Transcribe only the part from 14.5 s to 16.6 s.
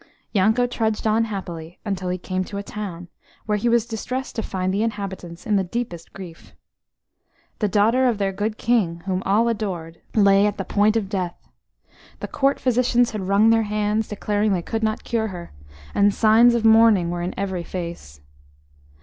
they could not cure her, and signs